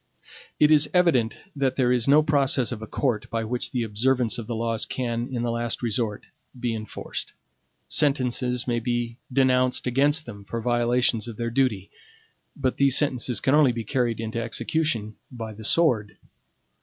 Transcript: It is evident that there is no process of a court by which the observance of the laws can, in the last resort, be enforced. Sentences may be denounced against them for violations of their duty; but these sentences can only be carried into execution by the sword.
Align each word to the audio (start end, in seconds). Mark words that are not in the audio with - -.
It 0.59 0.71
is 0.71 0.89
evident 0.95 1.37
that 1.55 1.75
there 1.75 1.91
is 1.91 2.07
no 2.07 2.23
process 2.23 2.71
of 2.71 2.81
a 2.81 2.87
court 2.87 3.29
by 3.29 3.43
which 3.43 3.69
the 3.69 3.83
observance 3.83 4.39
of 4.39 4.47
the 4.47 4.55
laws 4.55 4.87
can, 4.87 5.29
in 5.31 5.43
the 5.43 5.51
last 5.51 5.83
resort, 5.83 6.31
be 6.59 6.73
enforced. 6.73 7.33
Sentences 7.87 8.67
may 8.67 8.79
be 8.79 9.19
denounced 9.31 9.85
against 9.85 10.25
them 10.25 10.43
for 10.43 10.59
violations 10.59 11.27
of 11.27 11.37
their 11.37 11.51
duty; 11.51 11.91
but 12.55 12.77
these 12.77 12.97
sentences 12.97 13.39
can 13.39 13.53
only 13.53 13.71
be 13.73 13.83
carried 13.83 14.19
into 14.19 14.41
execution 14.41 15.17
by 15.31 15.53
the 15.53 15.63
sword. 15.63 16.17